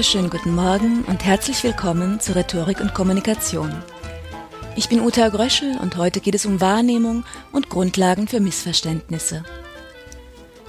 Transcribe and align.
Wunderschönen 0.00 0.30
guten 0.30 0.54
Morgen 0.54 1.04
und 1.08 1.26
herzlich 1.26 1.62
willkommen 1.62 2.20
zu 2.20 2.34
Rhetorik 2.34 2.80
und 2.80 2.94
Kommunikation. 2.94 3.70
Ich 4.74 4.88
bin 4.88 5.02
Uta 5.02 5.28
Gröschel 5.28 5.76
und 5.76 5.98
heute 5.98 6.20
geht 6.20 6.34
es 6.34 6.46
um 6.46 6.58
Wahrnehmung 6.58 7.22
und 7.52 7.68
Grundlagen 7.68 8.26
für 8.26 8.40
Missverständnisse. 8.40 9.44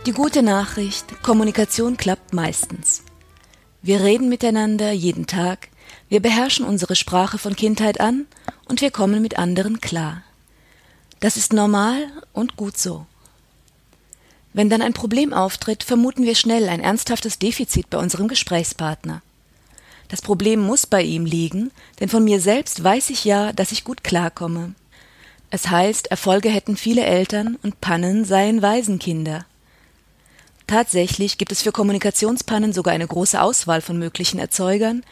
Die 0.05 0.12
gute 0.12 0.44
Nachricht, 0.44 1.23
Kommunikation 1.23 1.96
klappt 1.96 2.34
meistens. 2.34 3.04
Wir 3.82 4.02
reden 4.04 4.28
miteinander 4.28 4.91
jeden 4.91 5.28
Tag, 5.28 5.70
wir 6.09 6.22
beherrschen 6.22 6.66
unsere 6.66 6.98
Sprache 6.98 7.38
von 7.38 7.55
Kindheit 7.55 8.02
an 8.02 8.27
und 8.66 8.82
wir 8.82 8.91
kommen 8.91 9.22
mit 9.22 9.40
anderen 9.40 9.80
klar. 9.80 10.23
Das 11.22 11.38
ist 11.38 11.54
normal 11.54 12.12
und 12.34 12.58
gut 12.58 12.77
so. 12.77 13.05
Wenn 14.54 14.70
dann 14.70 14.82
ein 14.82 14.94
Problem 14.94 15.34
auftritt, 15.34 15.84
vermuten 15.84 16.23
wir 16.23 16.36
schnell 16.36 16.68
ein 16.68 16.82
ernsthaftes 16.82 17.40
Defizit 17.40 17.90
bei 17.90 17.98
unserem 17.98 18.28
Gesprächspartner. 18.28 19.22
Das 20.09 20.22
Problem 20.22 20.59
muss 20.59 20.86
bei 20.86 21.04
ihm 21.04 21.26
liegen, 21.26 21.72
denn 22.00 22.09
von 22.09 22.23
mir 22.23 22.42
selbst 22.42 22.84
weiß 22.84 23.12
ich 23.12 23.23
ja, 23.23 23.54
dass 23.54 23.72
ich 23.72 23.86
gut 23.86 24.04
klarkomme. 24.04 24.76
Es 25.50 25.70
heißt, 25.70 26.08
Erfolge 26.08 26.50
hätten 26.50 26.76
viele 26.76 27.06
Eltern 27.06 27.58
und 27.64 27.80
Pannen 27.80 28.26
seien 28.26 28.62
Waisenkinder. 28.62 29.45
Tatsächlich 30.68 31.38
gibt 31.38 31.52
es 31.52 31.62
für 31.62 31.72
Kommunikationspannen 31.72 32.73
sogar 32.73 32.94
eine 32.94 33.08
große 33.08 33.42
Auswahl 33.42 33.81
von 33.81 33.98
möglichen 33.98 34.40
Erzeugern. 34.40 35.04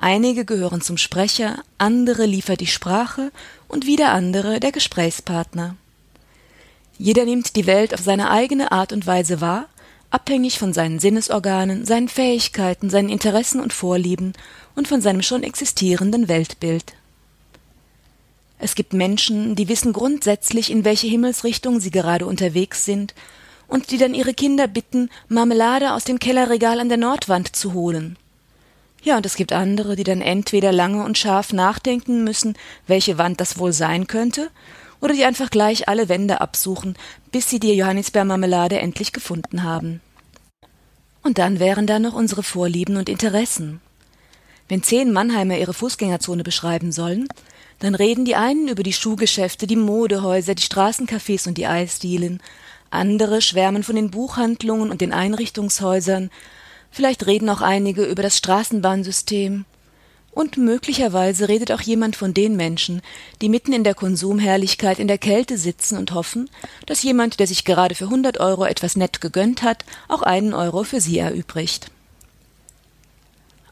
Einige 0.00 0.44
gehören 0.44 0.80
zum 0.80 0.98
Sprecher, 0.98 1.62
andere 1.78 2.26
liefert 2.26 2.60
die 2.60 2.66
Sprache 2.66 3.32
und 3.68 3.86
wieder 3.86 4.12
andere 4.12 4.60
der 4.60 4.72
Gesprächspartner. 4.72 5.76
Jeder 6.98 7.24
nimmt 7.24 7.54
die 7.54 7.66
Welt 7.66 7.94
auf 7.94 8.00
seine 8.00 8.30
eigene 8.30 8.72
Art 8.72 8.92
und 8.92 9.06
Weise 9.06 9.40
wahr, 9.40 9.68
abhängig 10.10 10.58
von 10.58 10.72
seinen 10.72 10.98
Sinnesorganen, 10.98 11.84
seinen 11.84 12.08
Fähigkeiten, 12.08 12.90
seinen 12.90 13.08
Interessen 13.08 13.60
und 13.60 13.72
Vorlieben 13.72 14.32
und 14.74 14.88
von 14.88 15.00
seinem 15.00 15.22
schon 15.22 15.44
existierenden 15.44 16.28
Weltbild. 16.28 16.94
Es 18.58 18.74
gibt 18.74 18.92
Menschen, 18.92 19.54
die 19.54 19.68
wissen 19.68 19.92
grundsätzlich, 19.92 20.70
in 20.70 20.84
welche 20.84 21.06
Himmelsrichtung 21.06 21.78
sie 21.78 21.92
gerade 21.92 22.26
unterwegs 22.26 22.84
sind, 22.84 23.14
und 23.68 23.90
die 23.90 23.98
dann 23.98 24.14
ihre 24.14 24.34
Kinder 24.34 24.66
bitten, 24.66 25.10
Marmelade 25.28 25.92
aus 25.92 26.04
dem 26.04 26.18
Kellerregal 26.18 26.80
an 26.80 26.88
der 26.88 26.98
Nordwand 26.98 27.54
zu 27.54 27.74
holen. 27.74 28.16
Ja, 29.02 29.18
und 29.18 29.26
es 29.26 29.36
gibt 29.36 29.52
andere, 29.52 29.94
die 29.94 30.04
dann 30.04 30.22
entweder 30.22 30.72
lange 30.72 31.04
und 31.04 31.18
scharf 31.18 31.52
nachdenken 31.52 32.24
müssen, 32.24 32.56
welche 32.86 33.18
Wand 33.18 33.40
das 33.40 33.58
wohl 33.58 33.72
sein 33.72 34.06
könnte, 34.06 34.50
oder 35.00 35.14
die 35.14 35.24
einfach 35.24 35.50
gleich 35.50 35.88
alle 35.88 36.08
Wände 36.08 36.40
absuchen, 36.40 36.96
bis 37.30 37.48
sie 37.48 37.60
die 37.60 37.72
Johannisbeermarmelade 37.74 38.78
endlich 38.78 39.12
gefunden 39.12 39.62
haben. 39.62 40.00
Und 41.22 41.38
dann 41.38 41.60
wären 41.60 41.86
da 41.86 41.98
noch 41.98 42.14
unsere 42.14 42.42
Vorlieben 42.42 42.96
und 42.96 43.08
Interessen. 43.08 43.80
Wenn 44.68 44.82
zehn 44.82 45.12
Mannheimer 45.12 45.56
ihre 45.56 45.74
Fußgängerzone 45.74 46.42
beschreiben 46.42 46.92
sollen, 46.92 47.28
dann 47.80 47.94
reden 47.94 48.24
die 48.24 48.34
einen 48.34 48.68
über 48.68 48.82
die 48.82 48.92
Schuhgeschäfte, 48.92 49.66
die 49.66 49.76
Modehäuser, 49.76 50.54
die 50.54 50.62
Straßencafés 50.62 51.46
und 51.48 51.58
die 51.58 51.66
Eisdielen, 51.66 52.40
andere 52.90 53.40
schwärmen 53.40 53.82
von 53.82 53.96
den 53.96 54.10
Buchhandlungen 54.10 54.90
und 54.90 55.00
den 55.00 55.12
Einrichtungshäusern, 55.12 56.30
vielleicht 56.90 57.26
reden 57.26 57.48
auch 57.50 57.60
einige 57.60 58.04
über 58.04 58.22
das 58.22 58.36
Straßenbahnsystem 58.38 59.64
und 60.32 60.56
möglicherweise 60.56 61.48
redet 61.48 61.72
auch 61.72 61.80
jemand 61.80 62.14
von 62.14 62.34
den 62.34 62.56
Menschen, 62.56 63.02
die 63.40 63.48
mitten 63.48 63.72
in 63.72 63.84
der 63.84 63.94
Konsumherrlichkeit 63.94 64.98
in 64.98 65.08
der 65.08 65.18
Kälte 65.18 65.58
sitzen 65.58 65.98
und 65.98 66.12
hoffen, 66.14 66.48
dass 66.86 67.02
jemand, 67.02 67.40
der 67.40 67.46
sich 67.46 67.64
gerade 67.64 67.94
für 67.94 68.04
100 68.04 68.38
Euro 68.38 68.64
etwas 68.64 68.94
nett 68.94 69.20
gegönnt 69.20 69.62
hat, 69.62 69.84
auch 70.06 70.22
einen 70.22 70.54
Euro 70.54 70.84
für 70.84 71.00
sie 71.00 71.18
erübrigt. 71.18 71.90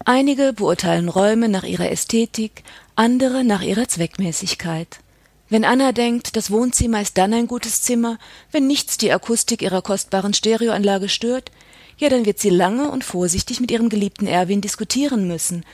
Einige 0.05 0.53
beurteilen 0.53 1.09
Räume 1.09 1.49
nach 1.49 1.65
ihrer 1.65 1.91
Ästhetik, 1.91 2.62
andere 2.94 3.44
nach 3.44 3.62
ihrer 3.62 3.88
Zweckmäßigkeit. 3.88 5.00
Wenn 5.49 5.65
Anna 5.65 5.93
denkt, 5.93 6.37
das 6.37 6.50
Wohnzimmer 6.50 7.00
ist 7.00 7.19
dann 7.19 7.33
ein 7.33 7.47
gutes 7.47 7.83
Zimmer, 7.83 8.19
wenn 8.50 8.67
nichts 8.67 8.99
die 8.99 9.12
Akustik 9.12 9.62
ihrer 9.62 9.83
kostbaren 9.83 10.34
Stereoanlage 10.34 11.09
stört, 11.09 11.53
ja, 11.99 12.09
dann 12.09 12.27
wird 12.27 12.38
sie 12.38 12.50
lange 12.50 12.91
und 12.91 13.05
vorsichtig 13.05 13.61
mit 13.61 13.71
ihrem 13.71 13.88
geliebten 13.88 14.27
Erwin 14.27 14.61
diskutieren 14.61 15.27
müssen, 15.28 15.65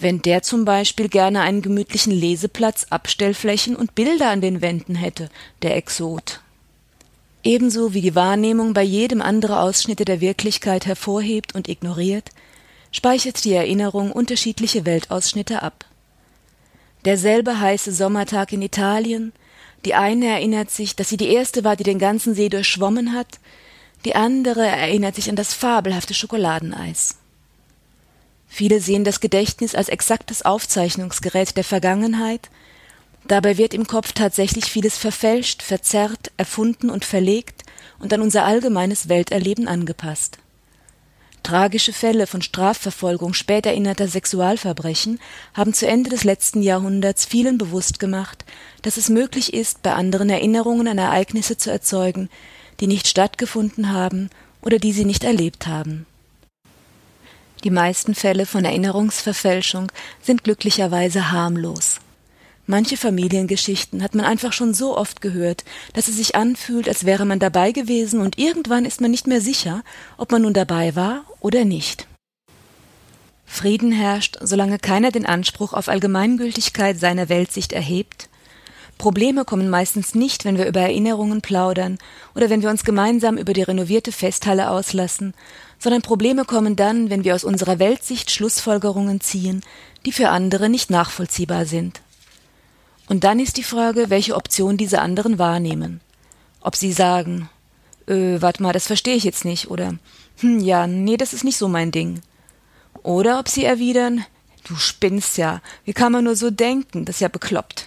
wenn 0.00 0.22
der 0.22 0.42
zum 0.42 0.64
Beispiel 0.64 1.08
gerne 1.08 1.42
einen 1.42 1.62
gemütlichen 1.62 2.12
Leseplatz, 2.12 2.86
Abstellflächen 2.90 3.76
und 3.76 3.94
Bilder 3.94 4.30
an 4.30 4.40
den 4.40 4.60
Wänden 4.60 4.94
hätte, 4.94 5.28
der 5.62 5.76
Exot. 5.76 6.40
Ebenso 7.42 7.94
wie 7.94 8.02
die 8.02 8.14
Wahrnehmung 8.14 8.74
bei 8.74 8.82
jedem 8.82 9.22
andere 9.22 9.60
Ausschnitte 9.60 10.04
der 10.04 10.20
Wirklichkeit 10.20 10.86
hervorhebt 10.86 11.54
und 11.54 11.68
ignoriert, 11.68 12.30
speichert 12.92 13.44
die 13.44 13.52
Erinnerung 13.52 14.12
unterschiedliche 14.12 14.84
Weltausschnitte 14.84 15.62
ab. 15.62 15.84
Derselbe 17.04 17.60
heiße 17.60 17.92
Sommertag 17.92 18.52
in 18.52 18.60
Italien, 18.62 19.32
die 19.84 19.94
eine 19.94 20.26
erinnert 20.26 20.70
sich, 20.70 20.96
dass 20.96 21.08
sie 21.08 21.16
die 21.16 21.32
erste 21.32 21.64
war, 21.64 21.76
die 21.76 21.84
den 21.84 21.98
ganzen 21.98 22.34
See 22.34 22.50
durchschwommen 22.50 23.14
hat, 23.14 23.38
die 24.04 24.14
andere 24.14 24.66
erinnert 24.66 25.14
sich 25.14 25.30
an 25.30 25.36
das 25.36 25.54
fabelhafte 25.54 26.12
Schokoladeneis. 26.14 27.19
Viele 28.52 28.80
sehen 28.80 29.04
das 29.04 29.20
Gedächtnis 29.20 29.76
als 29.76 29.88
exaktes 29.88 30.42
Aufzeichnungsgerät 30.42 31.56
der 31.56 31.62
Vergangenheit, 31.62 32.50
dabei 33.24 33.56
wird 33.56 33.72
im 33.72 33.86
Kopf 33.86 34.12
tatsächlich 34.12 34.64
vieles 34.64 34.98
verfälscht, 34.98 35.62
verzerrt, 35.62 36.32
erfunden 36.36 36.90
und 36.90 37.04
verlegt 37.04 37.62
und 38.00 38.12
an 38.12 38.20
unser 38.20 38.44
allgemeines 38.44 39.08
Welterleben 39.08 39.68
angepasst. 39.68 40.38
Tragische 41.44 41.92
Fälle 41.92 42.26
von 42.26 42.42
Strafverfolgung 42.42 43.34
spät 43.34 43.66
erinnerter 43.66 44.08
Sexualverbrechen 44.08 45.20
haben 45.54 45.72
zu 45.72 45.86
Ende 45.86 46.10
des 46.10 46.24
letzten 46.24 46.60
Jahrhunderts 46.60 47.24
vielen 47.24 47.56
bewusst 47.56 48.00
gemacht, 48.00 48.44
dass 48.82 48.96
es 48.96 49.08
möglich 49.08 49.54
ist, 49.54 49.82
bei 49.82 49.92
anderen 49.92 50.28
Erinnerungen 50.28 50.88
an 50.88 50.98
Ereignisse 50.98 51.56
zu 51.56 51.70
erzeugen, 51.70 52.28
die 52.80 52.88
nicht 52.88 53.06
stattgefunden 53.06 53.92
haben 53.92 54.28
oder 54.60 54.78
die 54.78 54.92
sie 54.92 55.04
nicht 55.04 55.22
erlebt 55.22 55.68
haben. 55.68 56.04
Die 57.62 57.70
meisten 57.70 58.14
Fälle 58.14 58.46
von 58.46 58.64
Erinnerungsverfälschung 58.64 59.92
sind 60.22 60.44
glücklicherweise 60.44 61.30
harmlos. 61.30 61.96
Manche 62.66 62.96
Familiengeschichten 62.96 64.02
hat 64.02 64.14
man 64.14 64.24
einfach 64.24 64.52
schon 64.52 64.74
so 64.74 64.96
oft 64.96 65.20
gehört, 65.20 65.64
dass 65.92 66.08
es 66.08 66.16
sich 66.16 66.36
anfühlt, 66.36 66.88
als 66.88 67.04
wäre 67.04 67.26
man 67.26 67.38
dabei 67.38 67.72
gewesen 67.72 68.20
und 68.20 68.38
irgendwann 68.38 68.84
ist 68.84 69.00
man 69.00 69.10
nicht 69.10 69.26
mehr 69.26 69.40
sicher, 69.40 69.82
ob 70.16 70.30
man 70.30 70.42
nun 70.42 70.54
dabei 70.54 70.94
war 70.94 71.24
oder 71.40 71.64
nicht. 71.64 72.06
Frieden 73.44 73.90
herrscht, 73.90 74.38
solange 74.40 74.78
keiner 74.78 75.10
den 75.10 75.26
Anspruch 75.26 75.72
auf 75.74 75.88
Allgemeingültigkeit 75.88 76.98
seiner 76.98 77.28
Weltsicht 77.28 77.72
erhebt. 77.72 78.29
Probleme 79.00 79.46
kommen 79.46 79.70
meistens 79.70 80.14
nicht, 80.14 80.44
wenn 80.44 80.58
wir 80.58 80.66
über 80.66 80.80
Erinnerungen 80.80 81.40
plaudern 81.40 81.96
oder 82.34 82.50
wenn 82.50 82.60
wir 82.60 82.68
uns 82.68 82.84
gemeinsam 82.84 83.38
über 83.38 83.54
die 83.54 83.62
renovierte 83.62 84.12
Festhalle 84.12 84.68
auslassen, 84.68 85.32
sondern 85.78 86.02
Probleme 86.02 86.44
kommen 86.44 86.76
dann, 86.76 87.08
wenn 87.08 87.24
wir 87.24 87.34
aus 87.34 87.42
unserer 87.42 87.78
Weltsicht 87.78 88.30
Schlussfolgerungen 88.30 89.22
ziehen, 89.22 89.62
die 90.04 90.12
für 90.12 90.28
andere 90.28 90.68
nicht 90.68 90.90
nachvollziehbar 90.90 91.64
sind. 91.64 92.02
Und 93.08 93.24
dann 93.24 93.40
ist 93.40 93.56
die 93.56 93.62
Frage, 93.62 94.10
welche 94.10 94.36
Option 94.36 94.76
diese 94.76 95.00
anderen 95.00 95.38
wahrnehmen. 95.38 96.02
Ob 96.60 96.76
sie 96.76 96.92
sagen, 96.92 97.48
äh, 98.06 98.42
warte 98.42 98.62
mal, 98.62 98.74
das 98.74 98.86
verstehe 98.86 99.16
ich 99.16 99.24
jetzt 99.24 99.46
nicht, 99.46 99.70
oder 99.70 99.94
hm, 100.40 100.60
ja, 100.60 100.86
nee, 100.86 101.16
das 101.16 101.32
ist 101.32 101.44
nicht 101.44 101.56
so 101.56 101.68
mein 101.68 101.90
Ding. 101.90 102.20
Oder 103.02 103.38
ob 103.38 103.48
sie 103.48 103.64
erwidern, 103.64 104.26
du 104.64 104.76
spinnst 104.76 105.38
ja, 105.38 105.62
wie 105.86 105.94
kann 105.94 106.12
man 106.12 106.24
nur 106.24 106.36
so 106.36 106.50
denken, 106.50 107.06
das 107.06 107.16
ist 107.16 107.20
ja 107.20 107.28
bekloppt. 107.28 107.86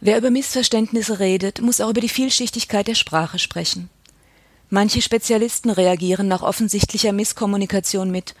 Wer 0.00 0.16
über 0.16 0.30
Missverständnisse 0.30 1.20
redet, 1.20 1.60
muss 1.60 1.80
auch 1.80 1.90
über 1.90 2.00
die 2.00 2.08
Vielschichtigkeit 2.08 2.88
der 2.88 2.94
Sprache 2.94 3.38
sprechen. 3.38 3.90
Manche 4.70 5.02
Spezialisten 5.02 5.68
reagieren 5.68 6.26
nach 6.28 6.42
offensichtlicher 6.42 7.12
Misskommunikation 7.12 8.10
mit 8.10 8.34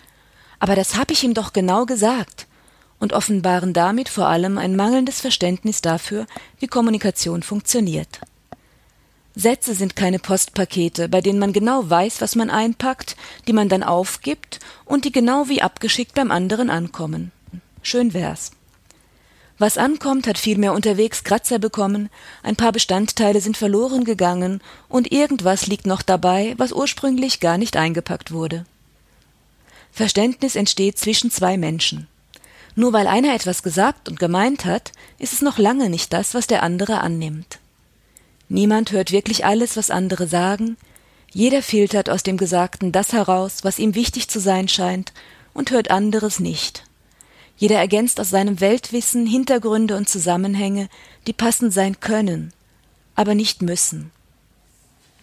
Aber 0.58 0.74
das 0.74 0.96
hab 0.96 1.10
ich 1.10 1.22
ihm 1.22 1.34
doch 1.34 1.52
genau 1.52 1.84
gesagt 1.86 2.46
und 2.98 3.12
offenbaren 3.12 3.72
damit 3.72 4.08
vor 4.08 4.26
allem 4.26 4.56
ein 4.58 4.76
mangelndes 4.76 5.20
Verständnis 5.20 5.80
dafür, 5.80 6.26
wie 6.58 6.66
Kommunikation 6.66 7.42
funktioniert. 7.42 8.20
Sätze 9.34 9.74
sind 9.74 9.96
keine 9.96 10.18
Postpakete, 10.18 11.08
bei 11.08 11.20
denen 11.20 11.38
man 11.38 11.52
genau 11.52 11.88
weiß, 11.88 12.20
was 12.20 12.36
man 12.36 12.50
einpackt, 12.50 13.16
die 13.46 13.52
man 13.52 13.68
dann 13.68 13.82
aufgibt 13.82 14.60
und 14.84 15.04
die 15.04 15.12
genau 15.12 15.48
wie 15.48 15.62
abgeschickt 15.62 16.14
beim 16.14 16.30
anderen 16.30 16.68
ankommen. 16.68 17.32
Schön 17.82 18.12
wär's. 18.12 18.52
Was 19.60 19.76
ankommt, 19.76 20.26
hat 20.26 20.38
vielmehr 20.38 20.72
unterwegs 20.72 21.22
Kratzer 21.22 21.58
bekommen, 21.58 22.08
ein 22.42 22.56
paar 22.56 22.72
Bestandteile 22.72 23.42
sind 23.42 23.58
verloren 23.58 24.04
gegangen 24.04 24.62
und 24.88 25.12
irgendwas 25.12 25.66
liegt 25.66 25.86
noch 25.86 26.00
dabei, 26.00 26.54
was 26.56 26.72
ursprünglich 26.72 27.40
gar 27.40 27.58
nicht 27.58 27.76
eingepackt 27.76 28.32
wurde. 28.32 28.64
Verständnis 29.92 30.56
entsteht 30.56 30.98
zwischen 30.98 31.30
zwei 31.30 31.58
Menschen. 31.58 32.08
Nur 32.74 32.94
weil 32.94 33.06
einer 33.06 33.34
etwas 33.34 33.62
gesagt 33.62 34.08
und 34.08 34.18
gemeint 34.18 34.64
hat, 34.64 34.92
ist 35.18 35.34
es 35.34 35.42
noch 35.42 35.58
lange 35.58 35.90
nicht 35.90 36.14
das, 36.14 36.32
was 36.32 36.46
der 36.46 36.62
andere 36.62 37.02
annimmt. 37.02 37.58
Niemand 38.48 38.92
hört 38.92 39.12
wirklich 39.12 39.44
alles, 39.44 39.76
was 39.76 39.90
andere 39.90 40.26
sagen, 40.26 40.78
Jeder 41.32 41.62
filtert 41.62 42.08
aus 42.08 42.22
dem 42.22 42.38
Gesagten 42.38 42.92
das 42.92 43.12
heraus, 43.12 43.58
was 43.62 43.78
ihm 43.78 43.94
wichtig 43.94 44.28
zu 44.30 44.40
sein 44.40 44.68
scheint, 44.68 45.12
und 45.52 45.70
hört 45.70 45.90
anderes 45.90 46.40
nicht. 46.40 46.84
Jeder 47.60 47.76
ergänzt 47.76 48.18
aus 48.18 48.30
seinem 48.30 48.58
Weltwissen 48.60 49.26
Hintergründe 49.26 49.94
und 49.94 50.08
Zusammenhänge, 50.08 50.88
die 51.26 51.34
passend 51.34 51.74
sein 51.74 52.00
können, 52.00 52.54
aber 53.14 53.34
nicht 53.34 53.60
müssen. 53.60 54.10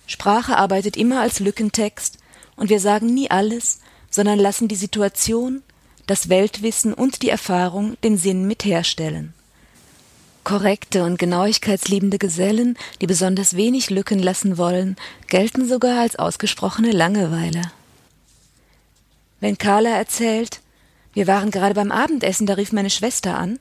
Sprache 0.06 0.56
arbeitet 0.56 0.96
immer 0.96 1.20
als 1.20 1.40
Lückentext, 1.40 2.20
und 2.56 2.70
wir 2.70 2.80
sagen 2.80 3.12
nie 3.12 3.32
alles, 3.32 3.80
sondern 4.12 4.38
lassen 4.38 4.68
die 4.68 4.76
Situation, 4.76 5.64
das 6.06 6.30
Weltwissen 6.30 6.94
und 6.94 7.24
die 7.24 7.30
Erfahrung 7.30 7.98
den 8.04 8.20
Sinn 8.20 8.46
mit 8.46 8.66
herstellen. 8.66 9.34
Korrekte 10.44 11.06
und 11.06 11.18
genauigkeitsliebende 11.18 12.20
Gesellen, 12.20 12.78
die 13.02 13.08
besonders 13.08 13.56
wenig 13.56 13.90
Lücken 13.90 14.20
lassen 14.20 14.60
wollen, 14.60 14.96
gelten 15.26 15.68
sogar 15.68 16.00
als 16.00 16.18
ausgesprochene 16.18 16.92
Langeweile. 16.92 17.64
Wenn 19.40 19.58
Carla 19.58 19.90
erzählt, 19.90 20.62
wir 21.18 21.26
waren 21.26 21.50
gerade 21.50 21.74
beim 21.74 21.92
Abendessen, 21.92 22.46
da 22.46 22.54
rief 22.54 22.72
meine 22.72 22.92
Schwester 22.92 23.40
an, 23.40 23.58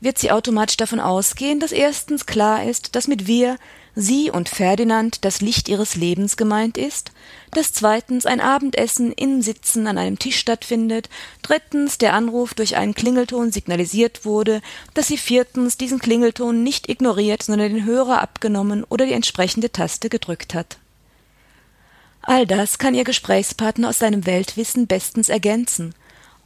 wird 0.00 0.16
sie 0.16 0.32
automatisch 0.32 0.78
davon 0.78 0.98
ausgehen, 0.98 1.60
dass 1.60 1.72
erstens 1.72 2.24
klar 2.24 2.64
ist, 2.64 2.96
dass 2.96 3.06
mit 3.06 3.26
wir 3.26 3.58
sie 3.94 4.30
und 4.30 4.48
Ferdinand 4.48 5.26
das 5.26 5.42
Licht 5.42 5.68
ihres 5.68 5.94
Lebens 5.94 6.38
gemeint 6.38 6.78
ist, 6.78 7.12
dass 7.50 7.74
zweitens 7.74 8.24
ein 8.24 8.40
Abendessen 8.40 9.12
in 9.12 9.42
Sitzen 9.42 9.86
an 9.88 9.98
einem 9.98 10.18
Tisch 10.18 10.38
stattfindet, 10.38 11.10
drittens 11.42 11.98
der 11.98 12.14
Anruf 12.14 12.54
durch 12.54 12.76
einen 12.76 12.94
Klingelton 12.94 13.52
signalisiert 13.52 14.24
wurde, 14.24 14.62
dass 14.94 15.08
sie 15.08 15.18
viertens 15.18 15.76
diesen 15.76 15.98
Klingelton 15.98 16.62
nicht 16.62 16.88
ignoriert, 16.88 17.42
sondern 17.42 17.74
den 17.74 17.84
Hörer 17.84 18.22
abgenommen 18.22 18.84
oder 18.88 19.04
die 19.04 19.12
entsprechende 19.12 19.70
Taste 19.70 20.08
gedrückt 20.08 20.54
hat. 20.54 20.78
All 22.22 22.46
das 22.46 22.78
kann 22.78 22.94
ihr 22.94 23.04
Gesprächspartner 23.04 23.90
aus 23.90 23.98
seinem 23.98 24.24
Weltwissen 24.24 24.86
bestens 24.86 25.28
ergänzen, 25.28 25.94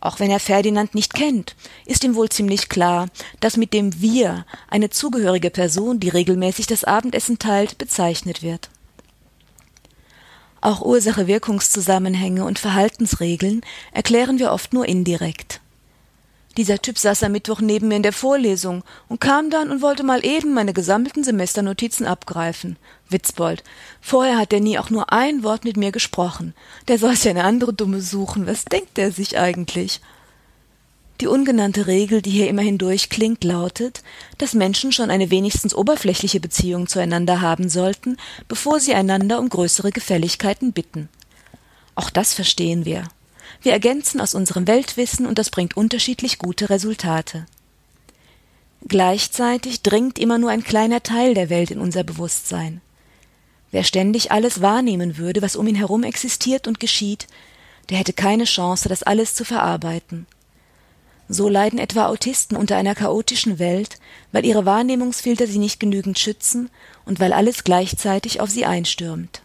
auch 0.04 0.20
wenn 0.20 0.30
er 0.30 0.38
Ferdinand 0.38 0.94
nicht 0.94 1.14
kennt, 1.14 1.56
ist 1.86 2.04
ihm 2.04 2.14
wohl 2.14 2.28
ziemlich 2.28 2.68
klar, 2.68 3.08
dass 3.40 3.56
mit 3.56 3.72
dem 3.72 4.00
Wir 4.02 4.44
eine 4.68 4.90
zugehörige 4.90 5.50
Person, 5.50 5.98
die 5.98 6.10
regelmäßig 6.10 6.66
das 6.66 6.84
Abendessen 6.84 7.38
teilt, 7.38 7.78
bezeichnet 7.78 8.42
wird. 8.42 8.68
Auch 10.60 10.82
Ursache-Wirkungszusammenhänge 10.82 12.44
und 12.44 12.58
Verhaltensregeln 12.58 13.62
erklären 13.92 14.38
wir 14.38 14.52
oft 14.52 14.72
nur 14.72 14.86
indirekt. 14.86 15.60
Dieser 16.56 16.80
Typ 16.80 16.98
saß 16.98 17.24
am 17.24 17.32
Mittwoch 17.32 17.60
neben 17.60 17.88
mir 17.88 17.96
in 17.96 18.02
der 18.04 18.12
Vorlesung 18.12 18.84
und 19.08 19.20
kam 19.20 19.50
dann 19.50 19.70
und 19.70 19.82
wollte 19.82 20.04
mal 20.04 20.24
eben 20.24 20.54
meine 20.54 20.72
gesammelten 20.72 21.24
Semesternotizen 21.24 22.06
abgreifen. 22.06 22.76
Witzbold. 23.08 23.64
Vorher 24.00 24.38
hat 24.38 24.52
er 24.52 24.60
nie 24.60 24.78
auch 24.78 24.90
nur 24.90 25.12
ein 25.12 25.42
Wort 25.42 25.64
mit 25.64 25.76
mir 25.76 25.90
gesprochen. 25.90 26.54
Der 26.86 26.98
soll 26.98 27.16
sich 27.16 27.28
eine 27.28 27.44
andere 27.44 27.72
Dumme 27.72 28.00
suchen. 28.00 28.46
Was 28.46 28.64
denkt 28.64 28.98
er 28.98 29.10
sich 29.10 29.38
eigentlich? 29.38 30.00
Die 31.20 31.26
ungenannte 31.26 31.86
Regel, 31.86 32.22
die 32.22 32.30
hier 32.30 32.48
immer 32.48 32.62
hindurch 32.62 33.08
klingt, 33.08 33.44
lautet, 33.44 34.02
dass 34.38 34.54
Menschen 34.54 34.92
schon 34.92 35.10
eine 35.10 35.30
wenigstens 35.30 35.74
oberflächliche 35.74 36.40
Beziehung 36.40 36.88
zueinander 36.88 37.40
haben 37.40 37.68
sollten, 37.68 38.16
bevor 38.48 38.80
sie 38.80 38.94
einander 38.94 39.38
um 39.38 39.48
größere 39.48 39.90
Gefälligkeiten 39.90 40.72
bitten. 40.72 41.08
Auch 41.94 42.10
das 42.10 42.34
verstehen 42.34 42.84
wir. 42.84 43.04
Wir 43.64 43.72
ergänzen 43.72 44.20
aus 44.20 44.34
unserem 44.34 44.66
Weltwissen 44.66 45.24
und 45.24 45.38
das 45.38 45.48
bringt 45.48 45.74
unterschiedlich 45.74 46.36
gute 46.36 46.68
Resultate. 46.68 47.46
Gleichzeitig 48.86 49.80
dringt 49.80 50.18
immer 50.18 50.36
nur 50.36 50.50
ein 50.50 50.62
kleiner 50.62 51.02
Teil 51.02 51.32
der 51.32 51.48
Welt 51.48 51.70
in 51.70 51.80
unser 51.80 52.04
Bewusstsein. 52.04 52.82
Wer 53.70 53.82
ständig 53.82 54.30
alles 54.30 54.60
wahrnehmen 54.60 55.16
würde, 55.16 55.40
was 55.40 55.56
um 55.56 55.66
ihn 55.66 55.76
herum 55.76 56.02
existiert 56.02 56.68
und 56.68 56.78
geschieht, 56.78 57.26
der 57.88 57.96
hätte 57.96 58.12
keine 58.12 58.44
Chance, 58.44 58.90
das 58.90 59.02
alles 59.02 59.34
zu 59.34 59.46
verarbeiten. 59.46 60.26
So 61.30 61.48
leiden 61.48 61.78
etwa 61.78 62.08
Autisten 62.08 62.56
unter 62.56 62.76
einer 62.76 62.94
chaotischen 62.94 63.58
Welt, 63.58 63.96
weil 64.30 64.44
ihre 64.44 64.66
Wahrnehmungsfilter 64.66 65.46
sie 65.46 65.58
nicht 65.58 65.80
genügend 65.80 66.18
schützen 66.18 66.68
und 67.06 67.18
weil 67.18 67.32
alles 67.32 67.64
gleichzeitig 67.64 68.42
auf 68.42 68.50
sie 68.50 68.66
einstürmt. 68.66 69.40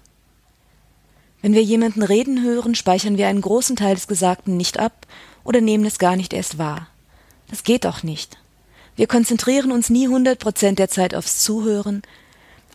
Wenn 1.42 1.54
wir 1.54 1.64
jemanden 1.64 2.04
reden 2.04 2.44
hören, 2.44 2.76
speichern 2.76 3.18
wir 3.18 3.28
einen 3.28 3.42
großen 3.42 3.76
Teil 3.76 3.96
des 3.96 4.08
Gesagten 4.08 4.58
nicht 4.58 4.78
ab 4.78 5.08
oder 5.44 5.62
nehmen 5.62 5.86
es 5.86 6.00
gar 6.00 6.16
nicht 6.16 6.34
erst 6.34 6.58
wahr. 6.58 6.88
Das 7.50 7.64
geht 7.64 7.86
doch 7.86 8.04
nicht. 8.04 8.38
Wir 8.96 9.08
konzentrieren 9.08 9.72
uns 9.72 9.90
nie 9.90 10.08
hundert 10.08 10.40
Prozent 10.40 10.80
der 10.80 10.90
Zeit 10.90 11.16
aufs 11.16 11.42
Zuhören, 11.42 12.02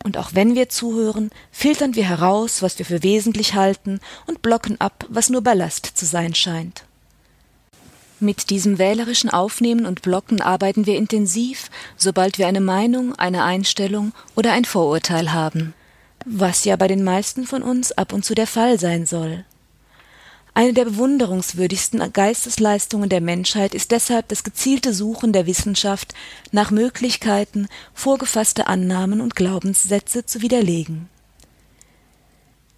und 0.03 0.17
auch 0.17 0.31
wenn 0.33 0.55
wir 0.55 0.69
zuhören, 0.69 1.31
filtern 1.51 1.95
wir 1.95 2.03
heraus, 2.03 2.61
was 2.61 2.77
wir 2.77 2.85
für 2.85 3.01
wesentlich 3.01 3.53
halten 3.53 3.99
und 4.27 4.41
blocken 4.41 4.79
ab, 4.81 5.05
was 5.09 5.29
nur 5.29 5.41
Ballast 5.41 5.85
zu 5.85 6.05
sein 6.05 6.35
scheint. 6.35 6.83
Mit 8.19 8.49
diesem 8.49 8.77
wählerischen 8.77 9.29
Aufnehmen 9.29 9.85
und 9.85 10.01
Blocken 10.01 10.41
arbeiten 10.41 10.85
wir 10.85 10.97
intensiv, 10.97 11.69
sobald 11.97 12.37
wir 12.37 12.47
eine 12.47 12.61
Meinung, 12.61 13.15
eine 13.15 13.43
Einstellung 13.43 14.11
oder 14.35 14.51
ein 14.51 14.65
Vorurteil 14.65 15.31
haben 15.31 15.73
was 16.25 16.65
ja 16.65 16.75
bei 16.75 16.87
den 16.87 17.03
meisten 17.03 17.45
von 17.45 17.61
uns 17.63 17.91
ab 17.91 18.11
und 18.11 18.25
zu 18.25 18.35
der 18.35 18.47
Fall 18.47 18.79
sein 18.79 19.05
soll. 19.05 19.45
Eine 20.57 20.73
der 20.73 20.85
bewunderungswürdigsten 20.85 22.13
Geistesleistungen 22.13 23.09
der 23.09 23.19
Menschheit 23.19 23.75
ist 23.75 23.91
deshalb 23.91 24.29
das 24.29 24.43
gezielte 24.43 24.93
Suchen 24.93 25.33
der 25.33 25.45
Wissenschaft 25.47 26.13
nach 26.51 26.71
Möglichkeiten, 26.71 27.67
vorgefasste 27.93 28.67
Annahmen 28.67 29.19
und 29.19 29.35
Glaubenssätze 29.35 30.25
zu 30.25 30.41
widerlegen. 30.41 31.09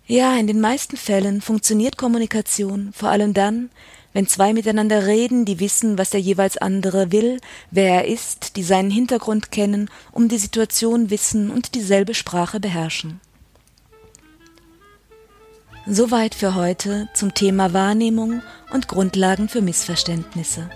Ja, 0.08 0.36
in 0.38 0.48
den 0.48 0.60
meisten 0.60 0.98
Fällen 0.98 1.40
funktioniert 1.42 1.98
Kommunikation 1.98 2.94
vor 2.94 3.10
allem 3.10 3.34
dann, 3.34 3.70
wenn 4.12 4.26
zwei 4.26 4.54
miteinander 4.54 5.06
reden, 5.06 5.46
die 5.46 5.60
wissen, 5.60 6.00
was 6.00 6.10
der 6.10 6.22
jeweils 6.22 6.58
andere 6.58 7.12
will, 7.12 7.40
wer 7.70 7.94
er 7.94 8.08
ist, 8.08 8.56
die 8.56 8.64
seinen 8.64 8.90
Hintergrund 8.90 9.52
kennen, 9.52 9.92
um 10.12 10.30
die 10.30 10.40
Situation 10.40 11.12
wissen 11.12 11.52
und 11.52 11.76
dieselbe 11.76 12.16
Sprache 12.16 12.60
beherrschen. 12.60 13.20
Soweit 15.90 16.36
für 16.36 16.54
heute 16.54 17.08
zum 17.14 17.34
Thema 17.34 17.72
Wahrnehmung 17.72 18.42
und 18.74 18.90
Grundlagen 18.90 19.48
für 19.48 19.62
Missverständnisse. 19.62 20.70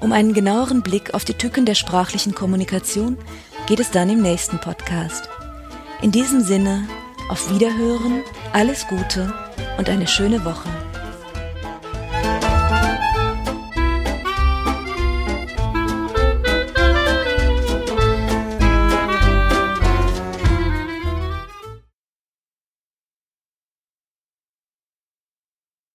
Um 0.00 0.10
einen 0.10 0.34
genaueren 0.34 0.82
Blick 0.82 1.14
auf 1.14 1.24
die 1.24 1.34
Tücken 1.34 1.64
der 1.64 1.76
sprachlichen 1.76 2.34
Kommunikation 2.34 3.16
geht 3.68 3.78
es 3.78 3.92
dann 3.92 4.10
im 4.10 4.20
nächsten 4.20 4.58
Podcast. 4.58 5.28
In 6.02 6.10
diesem 6.10 6.40
Sinne, 6.40 6.88
auf 7.28 7.48
Wiederhören, 7.54 8.22
alles 8.52 8.88
Gute 8.88 9.32
und 9.78 9.88
eine 9.88 10.08
schöne 10.08 10.44
Woche. 10.44 10.68